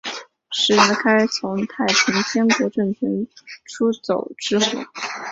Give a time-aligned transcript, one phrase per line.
[0.51, 3.27] 石达开从太平天国政权
[3.67, 4.65] 出走之后。